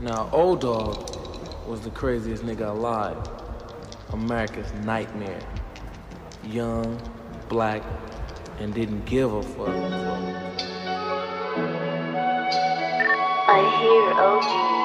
Now, 0.00 0.30
O-Dog 0.32 1.66
was 1.66 1.80
the 1.80 1.90
craziest 1.90 2.44
nigga 2.44 2.68
alive. 2.70 3.18
America's 4.12 4.72
nightmare. 4.84 5.40
Young, 6.44 7.00
black, 7.48 7.82
and 8.60 8.72
didn't 8.72 9.04
give 9.06 9.32
a 9.32 9.42
fuck. 9.42 9.74
I 13.48 13.58
hear 13.80 14.12
OGs. 14.22 14.77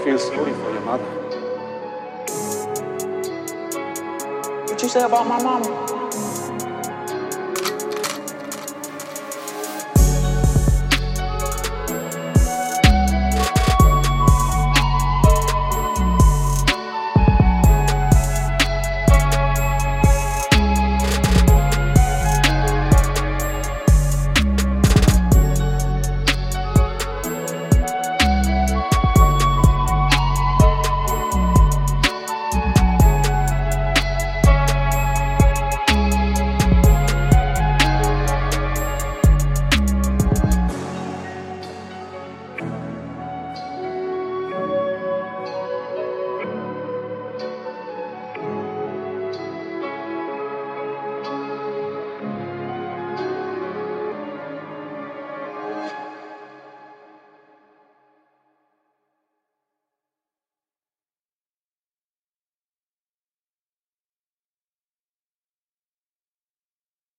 I 0.00 0.02
feel 0.02 0.18
sorry 0.18 0.54
for 0.54 0.72
your 0.72 0.80
mother. 0.80 1.04
What 4.64 4.82
you 4.82 4.88
say 4.88 5.02
about 5.02 5.28
my 5.28 5.42
mama? 5.42 5.99